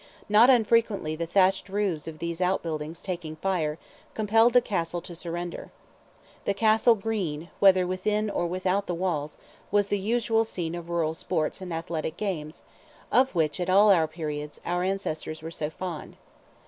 [0.27, 3.77] Not unfrequently the thatched roofs of these outbuildings taking fire,
[4.15, 5.69] compelled the castle to surrender.
[6.45, 9.37] The Castle "green," whether within or without the walls,
[9.69, 12.63] was the usual scene of rural sports and athletic games,
[13.11, 16.17] of which, at all periods, our ancestors were so fond.